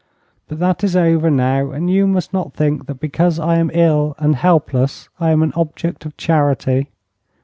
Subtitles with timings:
[0.47, 4.15] But that is over now, and you must not think that because I am ill
[4.17, 6.89] and helpless I am an object of charity."